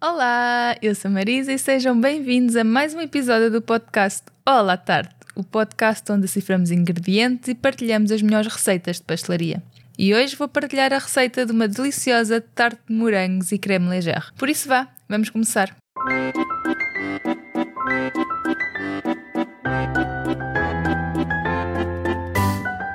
Olá, 0.00 0.76
eu 0.80 0.94
sou 0.94 1.10
Marisa 1.10 1.52
e 1.52 1.58
sejam 1.58 2.00
bem-vindos 2.00 2.54
a 2.54 2.62
mais 2.62 2.94
um 2.94 3.00
episódio 3.00 3.50
do 3.50 3.60
podcast 3.60 4.22
Olá 4.46 4.76
Tarte, 4.76 5.16
o 5.34 5.42
podcast 5.42 6.12
onde 6.12 6.20
deciframos 6.22 6.70
ingredientes 6.70 7.48
e 7.48 7.54
partilhamos 7.56 8.12
as 8.12 8.22
melhores 8.22 8.46
receitas 8.46 8.98
de 8.98 9.02
pastelaria. 9.02 9.60
E 9.98 10.14
hoje 10.14 10.36
vou 10.36 10.46
partilhar 10.46 10.92
a 10.92 10.98
receita 10.98 11.44
de 11.44 11.50
uma 11.50 11.66
deliciosa 11.66 12.40
tarte 12.40 12.80
de 12.88 12.94
morangos 12.94 13.50
e 13.50 13.58
creme 13.58 13.88
légère. 13.88 14.26
Por 14.36 14.48
isso 14.48 14.68
vá, 14.68 14.86
vamos 15.08 15.30
começar. 15.30 15.76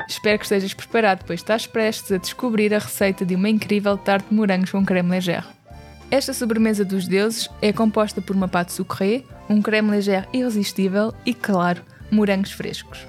Espero 0.08 0.40
que 0.40 0.46
estejas 0.46 0.74
preparado, 0.74 1.26
pois 1.28 1.42
estás 1.42 1.68
prestes 1.68 2.14
a 2.14 2.18
descobrir 2.18 2.74
a 2.74 2.80
receita 2.80 3.26
de 3.26 3.36
uma 3.36 3.50
incrível 3.50 3.98
tarte 3.98 4.30
de 4.30 4.36
morangos 4.36 4.72
com 4.72 4.86
creme 4.86 5.10
légère. 5.10 5.63
Esta 6.14 6.32
sobremesa 6.32 6.86
dos 6.86 7.08
deuses 7.08 7.50
é 7.60 7.74
composta 7.74 8.22
por 8.22 8.36
uma 8.36 8.48
pâte 8.48 8.72
sucré, 8.72 9.24
um 9.50 9.64
creme 9.64 9.90
légère 9.90 10.28
irresistível 10.32 11.12
e, 11.26 11.34
claro, 11.34 11.82
morangos 12.12 12.52
frescos. 12.52 13.00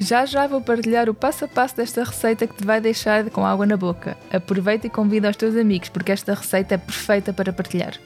Já 0.00 0.24
já 0.24 0.46
vou 0.46 0.62
partilhar 0.62 1.10
o 1.10 1.14
passo 1.14 1.44
a 1.44 1.48
passo 1.48 1.76
desta 1.76 2.02
receita 2.02 2.46
que 2.46 2.54
te 2.54 2.64
vai 2.64 2.80
deixar 2.80 3.28
com 3.28 3.44
água 3.44 3.66
na 3.66 3.76
boca. 3.76 4.16
Aproveita 4.32 4.86
e 4.86 4.90
convida 4.90 5.28
os 5.28 5.36
teus 5.36 5.54
amigos 5.56 5.90
porque 5.90 6.10
esta 6.10 6.32
receita 6.32 6.76
é 6.76 6.78
perfeita 6.78 7.34
para 7.34 7.52
partilhar. 7.52 8.00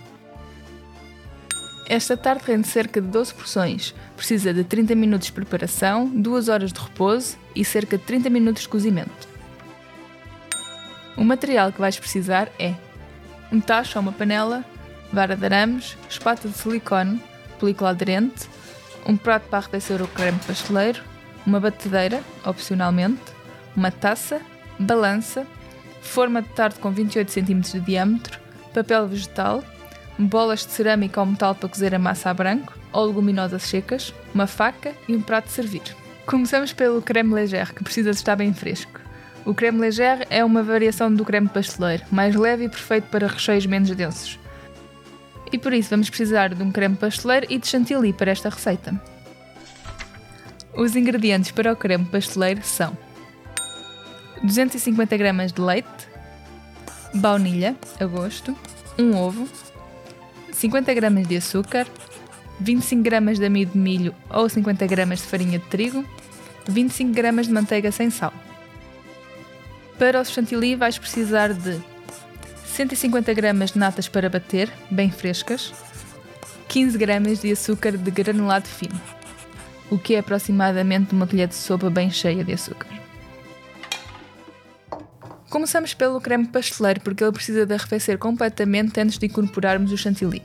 Esta 1.88 2.16
tarte 2.16 2.50
rende 2.50 2.66
cerca 2.66 3.00
de 3.00 3.06
12 3.06 3.34
porções. 3.34 3.94
Precisa 4.16 4.52
de 4.52 4.64
30 4.64 4.92
minutos 4.96 5.28
de 5.28 5.34
preparação, 5.34 6.08
2 6.08 6.48
horas 6.48 6.72
de 6.72 6.80
repouso 6.80 7.36
e 7.54 7.64
cerca 7.64 7.96
de 7.96 8.02
30 8.02 8.28
minutos 8.28 8.62
de 8.62 8.68
cozimento. 8.68 9.28
O 11.16 11.22
material 11.22 11.70
que 11.70 11.80
vais 11.80 11.96
precisar 11.96 12.48
é 12.58 12.74
um 13.52 13.60
tacho 13.60 13.98
ou 13.98 14.02
uma 14.02 14.12
panela, 14.12 14.64
vara 15.12 15.36
de 15.36 15.44
arames, 15.44 15.96
espátula 16.08 16.52
de 16.52 16.58
silicone, 16.58 17.22
película 17.58 17.90
aderente, 17.90 18.48
um 19.06 19.16
prato 19.16 19.48
para 19.48 19.58
arrefecer 19.58 20.02
o 20.02 20.08
creme 20.08 20.38
pasteleiro, 20.46 21.02
uma 21.46 21.60
batedeira, 21.60 22.22
opcionalmente, 22.44 23.22
uma 23.74 23.90
taça, 23.90 24.40
balança, 24.78 25.46
forma 26.02 26.42
de 26.42 26.48
tarte 26.50 26.78
com 26.78 26.90
28 26.90 27.30
cm 27.30 27.60
de 27.60 27.80
diâmetro, 27.80 28.38
papel 28.74 29.08
vegetal, 29.08 29.64
bolas 30.18 30.66
de 30.66 30.72
cerâmica 30.72 31.20
ou 31.20 31.26
metal 31.26 31.54
para 31.54 31.68
cozer 31.68 31.94
a 31.94 31.98
massa 31.98 32.30
a 32.30 32.34
branco 32.34 32.76
ou 32.92 33.06
leguminosas 33.06 33.62
secas, 33.62 34.12
uma 34.34 34.46
faca 34.46 34.92
e 35.08 35.14
um 35.14 35.22
prato 35.22 35.46
de 35.46 35.52
servir. 35.52 35.82
Começamos 36.26 36.72
pelo 36.72 37.00
creme 37.00 37.34
légère, 37.34 37.72
que 37.72 37.82
precisa 37.82 38.10
de 38.10 38.16
estar 38.16 38.36
bem 38.36 38.52
fresco. 38.52 39.00
O 39.48 39.54
creme 39.54 39.80
légère 39.80 40.26
é 40.28 40.44
uma 40.44 40.62
variação 40.62 41.10
do 41.10 41.24
creme 41.24 41.48
pasteleiro, 41.48 42.04
mais 42.10 42.34
leve 42.34 42.64
e 42.64 42.68
perfeito 42.68 43.08
para 43.08 43.26
recheios 43.26 43.64
menos 43.64 43.88
densos. 43.96 44.38
E 45.50 45.56
por 45.56 45.72
isso 45.72 45.88
vamos 45.88 46.10
precisar 46.10 46.54
de 46.54 46.62
um 46.62 46.70
creme 46.70 46.96
pasteleiro 46.96 47.46
e 47.48 47.56
de 47.56 47.66
chantilly 47.66 48.12
para 48.12 48.30
esta 48.30 48.50
receita. 48.50 49.00
Os 50.76 50.94
ingredientes 50.94 51.50
para 51.50 51.72
o 51.72 51.76
creme 51.76 52.04
pasteleiro 52.04 52.60
são 52.62 52.94
250 54.42 55.16
gramas 55.16 55.50
de 55.50 55.62
leite, 55.62 55.88
baunilha 57.14 57.74
a 57.98 58.04
gosto, 58.04 58.54
um 58.98 59.16
ovo, 59.16 59.48
50 60.52 60.92
gramas 60.92 61.26
de 61.26 61.38
açúcar, 61.38 61.86
25 62.60 63.02
gramas 63.02 63.38
de 63.38 63.46
amido 63.46 63.72
de 63.72 63.78
milho 63.78 64.14
ou 64.28 64.46
50 64.46 64.86
gramas 64.86 65.20
de 65.20 65.24
farinha 65.24 65.58
de 65.58 65.64
trigo, 65.68 66.04
25 66.68 67.14
gramas 67.14 67.46
de 67.46 67.54
manteiga 67.54 67.90
sem 67.90 68.10
sal. 68.10 68.34
Para 69.98 70.20
o 70.20 70.24
chantilly 70.24 70.76
vais 70.76 70.96
precisar 70.96 71.52
de 71.52 71.80
150 72.64 73.34
gramas 73.34 73.72
de 73.72 73.78
natas 73.78 74.06
para 74.06 74.30
bater, 74.30 74.70
bem 74.88 75.10
frescas, 75.10 75.72
15 76.68 76.96
gramas 76.96 77.40
de 77.40 77.50
açúcar 77.50 77.96
de 77.96 78.10
granulado 78.12 78.68
fino, 78.68 79.00
o 79.90 79.98
que 79.98 80.14
é 80.14 80.20
aproximadamente 80.20 81.12
uma 81.12 81.26
colher 81.26 81.48
de 81.48 81.56
sopa 81.56 81.90
bem 81.90 82.12
cheia 82.12 82.44
de 82.44 82.52
açúcar. 82.52 82.86
Começamos 85.50 85.94
pelo 85.94 86.20
creme 86.20 86.46
pasteleiro 86.46 87.00
porque 87.00 87.24
ele 87.24 87.32
precisa 87.32 87.66
de 87.66 87.74
arrefecer 87.74 88.18
completamente 88.18 89.00
antes 89.00 89.18
de 89.18 89.26
incorporarmos 89.26 89.90
o 89.90 89.96
chantilly. 89.96 90.42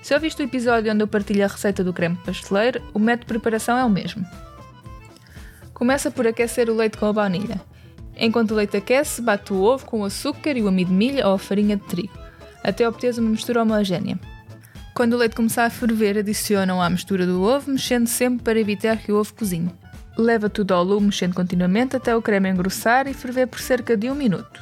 Se 0.00 0.14
ouviste 0.14 0.40
o 0.40 0.44
episódio 0.44 0.92
onde 0.92 1.02
eu 1.02 1.08
partilho 1.08 1.44
a 1.44 1.48
receita 1.48 1.82
do 1.82 1.92
creme 1.92 2.16
pasteleiro, 2.24 2.80
o 2.94 3.00
método 3.00 3.26
de 3.26 3.40
preparação 3.40 3.76
é 3.76 3.84
o 3.84 3.90
mesmo. 3.90 4.24
Começa 5.74 6.08
por 6.08 6.24
aquecer 6.24 6.70
o 6.70 6.76
leite 6.76 6.96
com 6.96 7.06
a 7.06 7.12
baunilha. 7.12 7.60
Enquanto 8.18 8.50
o 8.50 8.54
leite 8.54 8.76
aquece, 8.76 9.22
bate 9.22 9.52
o 9.52 9.62
ovo 9.62 9.86
com 9.86 10.00
o 10.00 10.04
açúcar 10.04 10.56
e 10.56 10.62
o 10.62 10.68
amido 10.68 10.90
de 10.90 10.96
milho 10.96 11.26
ou 11.26 11.34
a 11.34 11.38
farinha 11.38 11.76
de 11.76 11.84
trigo, 11.84 12.18
até 12.64 12.88
obteres 12.88 13.18
uma 13.18 13.30
mistura 13.30 13.62
homogénea. 13.62 14.18
Quando 14.92 15.12
o 15.12 15.16
leite 15.16 15.36
começar 15.36 15.64
a 15.64 15.70
ferver, 15.70 16.18
adicionam 16.18 16.82
à 16.82 16.90
mistura 16.90 17.24
do 17.24 17.40
ovo, 17.40 17.70
mexendo 17.70 18.08
sempre 18.08 18.42
para 18.42 18.58
evitar 18.58 18.96
que 18.96 19.12
o 19.12 19.16
ovo 19.16 19.32
cozinhe. 19.32 19.70
Leva 20.16 20.50
tudo 20.50 20.74
ao 20.74 20.82
lume, 20.82 21.06
mexendo 21.06 21.34
continuamente 21.34 21.94
até 21.94 22.16
o 22.16 22.20
creme 22.20 22.48
engrossar 22.48 23.06
e 23.06 23.14
ferver 23.14 23.46
por 23.46 23.60
cerca 23.60 23.96
de 23.96 24.10
um 24.10 24.14
minuto. 24.16 24.60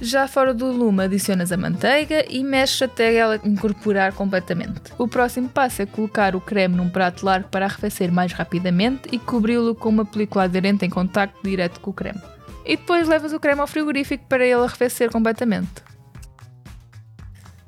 Já 0.00 0.26
fora 0.26 0.52
do 0.52 0.66
lume, 0.66 1.04
adicionas 1.04 1.52
a 1.52 1.56
manteiga 1.56 2.24
e 2.28 2.42
mexes 2.42 2.82
até 2.82 3.14
ela 3.14 3.40
incorporar 3.44 4.12
completamente. 4.12 4.92
O 4.98 5.06
próximo 5.06 5.48
passo 5.48 5.82
é 5.82 5.86
colocar 5.86 6.34
o 6.34 6.40
creme 6.40 6.76
num 6.76 6.88
prato 6.88 7.24
largo 7.24 7.48
para 7.48 7.66
arrefecer 7.66 8.10
mais 8.10 8.32
rapidamente 8.32 9.08
e 9.12 9.18
cobri-lo 9.18 9.76
com 9.76 9.88
uma 9.88 10.04
película 10.04 10.44
aderente 10.44 10.84
em 10.84 10.90
contacto 10.90 11.40
direto 11.44 11.78
com 11.78 11.90
o 11.90 11.94
creme. 11.94 12.20
E 12.68 12.76
depois 12.76 13.08
levas 13.08 13.32
o 13.32 13.40
creme 13.40 13.62
ao 13.62 13.66
frigorífico 13.66 14.26
para 14.28 14.44
ele 14.44 14.62
arrefecer 14.62 15.10
completamente. 15.10 15.82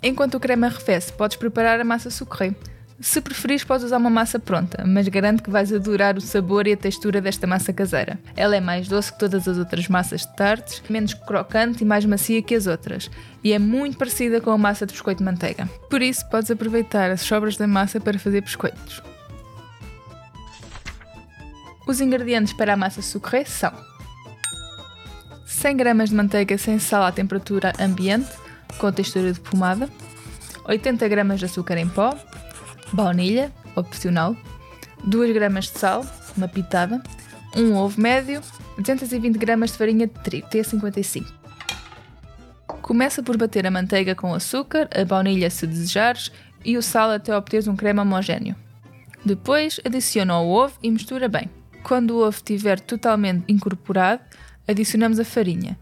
Enquanto 0.03 0.34
o 0.34 0.41
creme 0.41 0.66
arrefece, 0.66 1.11
podes 1.11 1.38
preparar 1.38 1.81
a 1.81 1.84
massa 1.84 2.11
sucré. 2.11 2.55
Se 3.00 3.19
preferires, 3.22 3.65
podes 3.65 3.87
usar 3.87 3.97
uma 3.97 4.10
massa 4.10 4.39
pronta, 4.39 4.84
mas 4.87 5.09
garanto 5.09 5.43
que 5.43 5.49
vais 5.49 5.72
adorar 5.72 6.19
o 6.19 6.21
sabor 6.21 6.66
e 6.66 6.75
a 6.75 6.77
textura 6.77 7.19
desta 7.19 7.47
massa 7.47 7.72
caseira. 7.72 8.19
Ela 8.37 8.56
é 8.56 8.60
mais 8.60 8.89
doce 8.89 9.10
que 9.10 9.19
todas 9.19 9.49
as 9.49 9.56
outras 9.56 9.89
massas 9.89 10.21
de 10.21 10.37
tartes, 10.37 10.83
menos 10.91 11.15
crocante 11.15 11.83
e 11.83 11.87
mais 11.87 12.05
macia 12.05 12.43
que 12.43 12.55
as 12.55 12.66
outras, 12.66 13.10
e 13.43 13.55
é 13.55 13.59
muito 13.59 13.97
parecida 13.97 14.39
com 14.39 14.50
a 14.50 14.59
massa 14.59 14.84
de 14.84 14.93
biscoito 14.93 15.21
de 15.21 15.25
manteiga. 15.25 15.66
Por 15.89 16.03
isso, 16.03 16.28
podes 16.28 16.50
aproveitar 16.50 17.10
as 17.10 17.22
sobras 17.22 17.56
da 17.56 17.66
massa 17.66 17.99
para 17.99 18.19
fazer 18.19 18.43
biscoitos. 18.43 19.03
Os 21.87 22.03
ingredientes 22.03 22.53
para 22.53 22.75
a 22.75 22.77
massa 22.77 23.00
sucré 23.00 23.47
são 23.47 23.72
100 25.60 25.76
gramas 25.76 26.09
de 26.09 26.16
manteiga 26.16 26.56
sem 26.56 26.78
sal 26.78 27.03
à 27.03 27.12
temperatura 27.12 27.75
ambiente, 27.78 28.31
com 28.78 28.91
textura 28.91 29.31
de 29.31 29.38
pomada, 29.38 29.91
80 30.65 31.06
gramas 31.06 31.38
de 31.38 31.44
açúcar 31.44 31.76
em 31.76 31.87
pó, 31.87 32.16
baunilha, 32.94 33.53
opcional, 33.76 34.34
2 35.04 35.34
gramas 35.34 35.66
de 35.66 35.78
sal, 35.78 36.03
uma 36.34 36.48
pitada, 36.48 37.03
um 37.54 37.76
ovo 37.76 38.00
médio, 38.00 38.41
220 38.78 39.37
gramas 39.37 39.72
de 39.72 39.76
farinha 39.76 40.06
de 40.06 40.15
trigo, 40.15 40.48
T55. 40.48 41.26
Começa 42.81 43.22
por 43.22 43.37
bater 43.37 43.66
a 43.66 43.71
manteiga 43.71 44.15
com 44.15 44.32
açúcar, 44.32 44.88
a 44.98 45.04
baunilha 45.04 45.50
se 45.50 45.66
desejares 45.66 46.32
e 46.65 46.78
o 46.78 46.82
sal 46.82 47.10
até 47.10 47.37
obteres 47.37 47.69
um 47.69 47.77
creme 47.77 48.00
homogéneo. 48.00 48.56
Depois 49.22 49.78
adiciona 49.84 50.41
o 50.41 50.48
ovo 50.48 50.72
e 50.82 50.91
mistura 50.91 51.28
bem. 51.28 51.50
Quando 51.82 52.12
o 52.12 52.21
ovo 52.21 52.31
estiver 52.31 52.81
totalmente 52.81 53.44
incorporado, 53.47 54.22
adicionamos 54.70 55.19
a 55.19 55.25
farinha. 55.25 55.76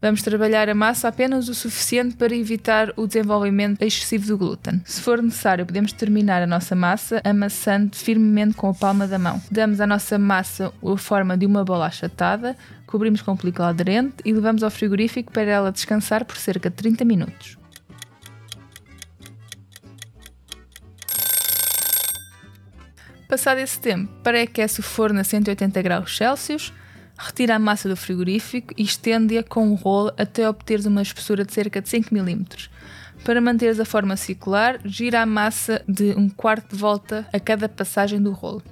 Vamos 0.00 0.20
trabalhar 0.20 0.68
a 0.68 0.74
massa 0.74 1.08
apenas 1.08 1.48
o 1.48 1.54
suficiente 1.54 2.14
para 2.14 2.36
evitar 2.36 2.92
o 2.94 3.06
desenvolvimento 3.06 3.80
excessivo 3.80 4.26
do 4.26 4.36
glúten. 4.36 4.82
Se 4.84 5.00
for 5.00 5.22
necessário, 5.22 5.64
podemos 5.64 5.92
terminar 5.92 6.42
a 6.42 6.46
nossa 6.46 6.76
massa 6.76 7.22
amassando 7.24 7.96
firmemente 7.96 8.54
com 8.54 8.68
a 8.68 8.74
palma 8.74 9.08
da 9.08 9.18
mão. 9.18 9.40
Damos 9.50 9.80
à 9.80 9.86
nossa 9.86 10.18
massa 10.18 10.70
a 10.84 10.96
forma 10.98 11.38
de 11.38 11.46
uma 11.46 11.64
bola 11.64 11.86
achatada, 11.86 12.54
cobrimos 12.86 13.22
com 13.22 13.34
película 13.34 13.68
aderente 13.68 14.16
e 14.26 14.32
levamos 14.34 14.62
ao 14.62 14.70
frigorífico 14.70 15.32
para 15.32 15.50
ela 15.50 15.72
descansar 15.72 16.26
por 16.26 16.36
cerca 16.36 16.68
de 16.68 16.76
30 16.76 17.02
minutos. 17.06 17.56
Passado 23.26 23.58
esse 23.58 23.80
tempo, 23.80 24.12
pré-aquece 24.22 24.80
o 24.80 24.82
forno 24.82 25.18
a 25.18 25.24
180 25.24 25.80
graus 25.80 26.14
Celsius, 26.14 26.74
retira 27.18 27.56
a 27.56 27.58
massa 27.58 27.88
do 27.88 27.96
frigorífico 27.96 28.74
e 28.76 28.82
estende-a 28.82 29.42
com 29.42 29.68
um 29.68 29.74
rolo 29.74 30.12
até 30.16 30.48
obteres 30.48 30.86
uma 30.86 31.02
espessura 31.02 31.44
de 31.44 31.52
cerca 31.52 31.80
de 31.80 31.88
5 31.88 32.14
mm. 32.14 32.44
Para 33.24 33.40
manteres 33.40 33.80
a 33.80 33.84
forma 33.84 34.16
circular, 34.16 34.80
gira 34.84 35.22
a 35.22 35.26
massa 35.26 35.82
de 35.88 36.12
um 36.16 36.28
quarto 36.28 36.74
de 36.74 36.76
volta 36.76 37.26
a 37.32 37.40
cada 37.40 37.68
passagem 37.68 38.20
do 38.20 38.32
rolo. 38.32 38.62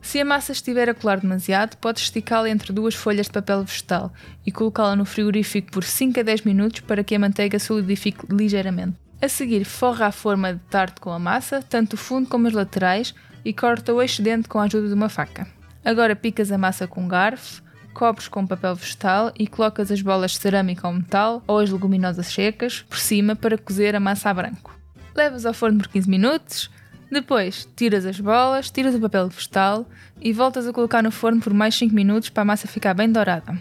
Se 0.00 0.20
a 0.20 0.24
massa 0.24 0.50
estiver 0.50 0.88
a 0.88 0.94
colar 0.94 1.20
demasiado, 1.20 1.76
podes 1.76 2.02
esticá-la 2.02 2.50
entre 2.50 2.72
duas 2.72 2.94
folhas 2.94 3.26
de 3.26 3.32
papel 3.32 3.62
vegetal 3.62 4.12
e 4.44 4.50
colocá-la 4.50 4.96
no 4.96 5.04
frigorífico 5.04 5.70
por 5.70 5.84
5 5.84 6.18
a 6.18 6.22
10 6.24 6.42
minutos 6.42 6.80
para 6.80 7.04
que 7.04 7.14
a 7.14 7.18
manteiga 7.20 7.58
solidifique 7.60 8.26
ligeiramente. 8.28 8.96
A 9.20 9.28
seguir, 9.28 9.64
forra 9.64 10.06
a 10.06 10.12
forma 10.12 10.54
de 10.54 10.60
tarte 10.68 11.00
com 11.00 11.10
a 11.12 11.18
massa, 11.20 11.62
tanto 11.62 11.94
o 11.94 11.96
fundo 11.96 12.28
como 12.28 12.48
as 12.48 12.52
laterais, 12.52 13.14
e 13.44 13.52
corta 13.52 13.94
o 13.94 14.02
excedente 14.02 14.48
com 14.48 14.58
a 14.58 14.64
ajuda 14.64 14.88
de 14.88 14.94
uma 14.94 15.08
faca. 15.08 15.46
Agora 15.84 16.14
picas 16.14 16.52
a 16.52 16.58
massa 16.58 16.86
com 16.86 17.02
um 17.02 17.08
garfo, 17.08 17.62
cobres 17.92 18.28
com 18.28 18.46
papel 18.46 18.74
vegetal 18.74 19.32
e 19.38 19.46
colocas 19.46 19.90
as 19.90 20.00
bolas 20.00 20.32
de 20.32 20.38
cerâmica 20.38 20.86
ou 20.86 20.94
metal 20.94 21.42
ou 21.46 21.58
as 21.58 21.70
leguminosas 21.70 22.26
secas 22.26 22.82
por 22.82 22.98
cima 22.98 23.34
para 23.34 23.58
cozer 23.58 23.94
a 23.96 24.00
massa 24.00 24.30
a 24.30 24.34
branco. 24.34 24.78
Levas 25.14 25.44
ao 25.44 25.52
forno 25.52 25.78
por 25.78 25.88
15 25.88 26.08
minutos, 26.08 26.70
depois 27.10 27.68
tiras 27.76 28.06
as 28.06 28.18
bolas, 28.18 28.70
tiras 28.70 28.94
o 28.94 29.00
papel 29.00 29.28
vegetal 29.28 29.86
e 30.20 30.32
voltas 30.32 30.66
a 30.66 30.72
colocar 30.72 31.02
no 31.02 31.10
forno 31.10 31.40
por 31.40 31.52
mais 31.52 31.74
5 31.74 31.94
minutos 31.94 32.30
para 32.30 32.42
a 32.42 32.46
massa 32.46 32.66
ficar 32.66 32.94
bem 32.94 33.10
dourada. 33.10 33.58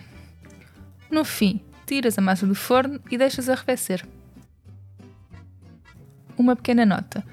No 1.09 1.25
fim, 1.25 1.59
tiras 1.85 2.17
a 2.17 2.21
massa 2.21 2.47
do 2.47 2.55
forno 2.55 3.01
e 3.09 3.17
deixas 3.17 3.49
arrefecer. 3.49 4.07
Uma 6.37 6.55
pequena 6.55 6.85
nota. 6.85 7.25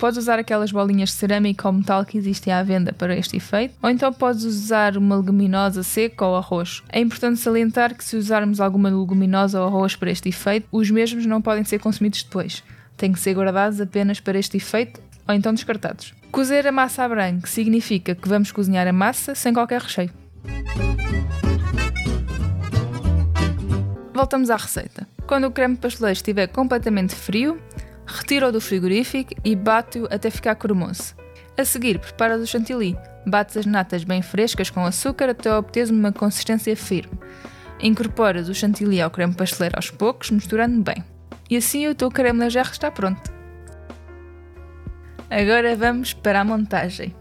Podes 0.00 0.16
usar 0.16 0.38
aquelas 0.38 0.72
bolinhas 0.72 1.10
de 1.10 1.16
cerâmica 1.16 1.68
ou 1.68 1.74
metal 1.74 2.06
que 2.06 2.16
existem 2.16 2.50
à 2.50 2.62
venda 2.62 2.90
para 2.90 3.14
este 3.14 3.36
efeito, 3.36 3.74
ou 3.82 3.90
então 3.90 4.10
podes 4.10 4.44
usar 4.44 4.96
uma 4.96 5.16
leguminosa 5.16 5.82
seca 5.82 6.24
ou 6.24 6.36
arroz. 6.36 6.82
É 6.88 6.98
importante 6.98 7.38
salientar 7.38 7.94
que 7.94 8.02
se 8.02 8.16
usarmos 8.16 8.62
alguma 8.62 8.88
leguminosa 8.88 9.60
ou 9.60 9.68
arroz 9.68 9.96
para 9.96 10.10
este 10.10 10.30
efeito, 10.30 10.66
os 10.72 10.90
mesmos 10.90 11.26
não 11.26 11.42
podem 11.42 11.64
ser 11.64 11.80
consumidos 11.80 12.22
depois. 12.22 12.64
Têm 12.96 13.12
que 13.12 13.20
ser 13.20 13.34
guardados 13.34 13.78
apenas 13.78 14.20
para 14.20 14.38
este 14.38 14.56
efeito 14.56 15.02
ou 15.28 15.34
então 15.34 15.52
descartados. 15.52 16.14
Cozer 16.32 16.66
a 16.66 16.72
massa 16.72 17.04
a 17.04 17.08
branco 17.08 17.46
significa 17.46 18.14
que 18.14 18.26
vamos 18.26 18.50
cozinhar 18.50 18.88
a 18.88 18.94
massa 18.94 19.34
sem 19.34 19.52
qualquer 19.52 19.82
recheio. 19.82 20.10
Voltamos 24.14 24.48
à 24.48 24.56
receita. 24.56 25.06
Quando 25.26 25.46
o 25.46 25.50
creme 25.50 25.76
pasteleiro 25.76 26.16
estiver 26.16 26.46
completamente 26.48 27.14
frio, 27.14 27.58
retira-o 28.10 28.52
do 28.52 28.60
frigorífico 28.60 29.34
e 29.44 29.54
bate-o 29.54 30.06
até 30.10 30.30
ficar 30.30 30.54
cremoso. 30.56 31.14
A 31.56 31.64
seguir, 31.64 31.98
prepara 31.98 32.36
o 32.36 32.46
chantilly. 32.46 32.96
Bates 33.26 33.56
as 33.56 33.66
natas 33.66 34.02
bem 34.02 34.22
frescas 34.22 34.70
com 34.70 34.84
açúcar 34.84 35.30
até 35.30 35.54
obteres 35.54 35.90
uma 35.90 36.12
consistência 36.12 36.74
firme. 36.76 37.12
Incorporas 37.82 38.48
o 38.48 38.54
chantilly 38.54 39.00
ao 39.00 39.10
creme 39.10 39.34
pasteleiro 39.34 39.76
aos 39.76 39.90
poucos, 39.90 40.30
misturando 40.30 40.82
bem. 40.82 41.04
E 41.48 41.56
assim 41.56 41.86
o 41.86 41.94
teu 41.94 42.10
creme 42.10 42.38
leger 42.38 42.68
está 42.70 42.90
pronto. 42.90 43.30
Agora 45.30 45.76
vamos 45.76 46.12
para 46.12 46.40
a 46.40 46.44
montagem. 46.44 47.14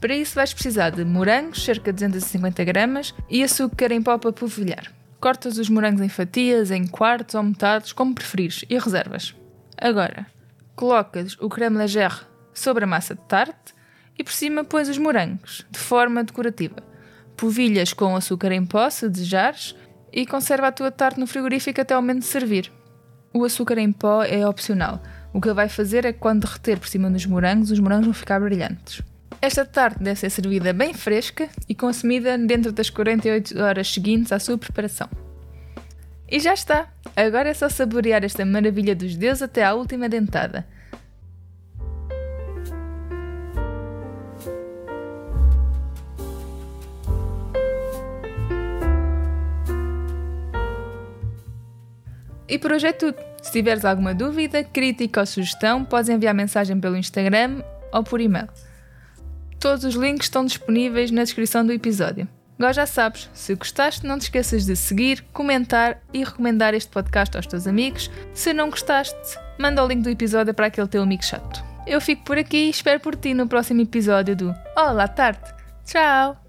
Para 0.00 0.14
isso 0.14 0.34
vais 0.34 0.54
precisar 0.54 0.90
de 0.90 1.04
morangos, 1.04 1.62
cerca 1.62 1.92
de 1.92 1.98
250 2.08 2.64
gramas, 2.64 3.14
e 3.28 3.42
açúcar 3.42 3.92
em 3.92 4.02
pó 4.02 4.16
para 4.16 4.32
polvilhar. 4.32 4.99
Cortas 5.20 5.58
os 5.58 5.68
morangos 5.68 6.00
em 6.00 6.08
fatias, 6.08 6.70
em 6.70 6.86
quartos 6.86 7.34
ou 7.34 7.42
metades, 7.42 7.92
como 7.92 8.14
preferires, 8.14 8.64
e 8.70 8.78
reservas. 8.78 9.34
Agora, 9.76 10.26
colocas 10.74 11.36
o 11.38 11.48
creme 11.48 11.76
leger 11.76 12.26
sobre 12.54 12.84
a 12.84 12.86
massa 12.86 13.14
de 13.14 13.20
tarte 13.22 13.74
e 14.18 14.24
por 14.24 14.32
cima 14.32 14.64
pões 14.64 14.88
os 14.88 14.96
morangos, 14.96 15.66
de 15.70 15.78
forma 15.78 16.24
decorativa. 16.24 16.82
Polvilhas 17.36 17.92
com 17.92 18.16
açúcar 18.16 18.52
em 18.52 18.64
pó, 18.64 18.88
se 18.88 19.08
desejares, 19.08 19.76
e 20.12 20.26
conserva 20.26 20.68
a 20.68 20.72
tua 20.72 20.90
tarte 20.90 21.20
no 21.20 21.26
frigorífico 21.26 21.80
até 21.80 21.94
ao 21.94 22.02
momento 22.02 22.20
de 22.20 22.26
servir. 22.26 22.72
O 23.32 23.44
açúcar 23.44 23.78
em 23.78 23.92
pó 23.92 24.22
é 24.22 24.46
opcional. 24.46 25.02
O 25.32 25.40
que 25.40 25.48
ele 25.48 25.54
vai 25.54 25.68
fazer 25.68 26.04
é 26.04 26.12
que 26.12 26.18
quando 26.18 26.42
derreter 26.42 26.78
por 26.78 26.88
cima 26.88 27.10
dos 27.10 27.24
morangos, 27.26 27.70
os 27.70 27.78
morangos 27.78 28.06
vão 28.06 28.14
ficar 28.14 28.40
brilhantes. 28.40 29.02
Esta 29.42 29.64
tarte 29.64 30.02
deve 30.02 30.20
ser 30.20 30.28
servida 30.28 30.70
bem 30.72 30.92
fresca 30.92 31.48
e 31.66 31.74
consumida 31.74 32.36
dentro 32.36 32.72
das 32.72 32.90
48 32.90 33.58
horas 33.58 33.90
seguintes 33.90 34.32
à 34.32 34.38
sua 34.38 34.58
preparação. 34.58 35.08
E 36.30 36.38
já 36.38 36.52
está! 36.52 36.88
Agora 37.16 37.48
é 37.48 37.54
só 37.54 37.68
saborear 37.68 38.22
esta 38.22 38.44
maravilha 38.44 38.94
dos 38.94 39.16
deuses 39.16 39.42
até 39.42 39.64
à 39.64 39.72
última 39.72 40.10
dentada. 40.10 40.66
E 52.46 52.58
por 52.58 52.72
hoje 52.72 52.88
é 52.88 52.92
tudo. 52.92 53.16
Se 53.40 53.52
tiveres 53.52 53.86
alguma 53.86 54.12
dúvida, 54.12 54.62
crítica 54.62 55.20
ou 55.20 55.26
sugestão, 55.26 55.82
podes 55.84 56.10
enviar 56.10 56.34
mensagem 56.34 56.78
pelo 56.78 56.96
Instagram 56.96 57.62
ou 57.90 58.04
por 58.04 58.20
e-mail. 58.20 58.48
Todos 59.60 59.84
os 59.84 59.94
links 59.94 60.24
estão 60.24 60.44
disponíveis 60.44 61.10
na 61.10 61.22
descrição 61.22 61.64
do 61.64 61.70
episódio. 61.70 62.26
Agora 62.58 62.72
já 62.72 62.86
sabes, 62.86 63.28
se 63.34 63.54
gostaste, 63.54 64.06
não 64.06 64.18
te 64.18 64.22
esqueças 64.22 64.64
de 64.64 64.74
seguir, 64.74 65.22
comentar 65.32 66.02
e 66.12 66.24
recomendar 66.24 66.74
este 66.74 66.90
podcast 66.90 67.36
aos 67.36 67.46
teus 67.46 67.66
amigos. 67.66 68.10
Se 68.34 68.54
não 68.54 68.70
gostaste, 68.70 69.38
manda 69.58 69.84
o 69.84 69.86
link 69.86 70.02
do 70.02 70.10
episódio 70.10 70.54
para 70.54 70.66
aquele 70.66 70.88
teu 70.88 71.02
amigo 71.02 71.24
chato. 71.24 71.62
Eu 71.86 72.00
fico 72.00 72.24
por 72.24 72.38
aqui 72.38 72.66
e 72.66 72.70
espero 72.70 73.00
por 73.00 73.14
ti 73.16 73.34
no 73.34 73.46
próximo 73.46 73.82
episódio 73.82 74.34
do 74.34 74.54
Olá, 74.76 75.06
tarde! 75.06 75.54
Tchau! 75.84 76.39